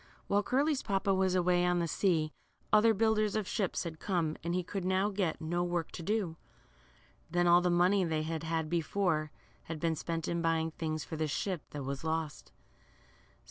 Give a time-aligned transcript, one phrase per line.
[0.25, 2.33] While Curly's papa was away on the sea,
[2.73, 6.37] other builders of ships had come, and he could now get no work to do.
[7.29, 9.29] Then all the money they had had before,
[9.65, 12.51] had been spent *■ in buying things for the ship that was lost.